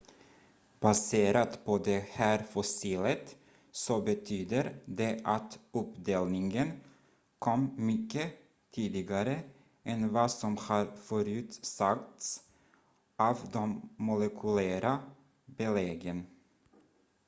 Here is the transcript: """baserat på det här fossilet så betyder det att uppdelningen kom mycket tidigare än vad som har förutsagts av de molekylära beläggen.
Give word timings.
"""baserat 0.83 1.59
på 1.65 1.77
det 1.77 1.99
här 2.11 2.43
fossilet 2.43 3.35
så 3.71 4.01
betyder 4.01 4.75
det 4.85 5.21
att 5.23 5.59
uppdelningen 5.71 6.81
kom 7.39 7.73
mycket 7.77 8.31
tidigare 8.71 9.41
än 9.83 10.13
vad 10.13 10.31
som 10.31 10.57
har 10.57 10.85
förutsagts 10.85 12.43
av 13.15 13.37
de 13.51 13.89
molekylära 13.97 14.99
beläggen. 15.45 16.27